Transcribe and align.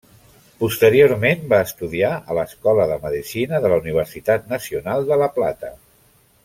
Posteriorment 0.61 1.43
va 1.51 1.59
estudiar 1.65 2.09
a 2.15 2.37
l'Escola 2.39 2.89
de 2.93 2.97
Medicina 3.05 3.63
de 3.67 3.71
la 3.75 3.81
Universitat 3.85 4.53
Nacional 4.57 5.07
de 5.13 5.23
La 5.25 5.33
Plata. 5.37 5.75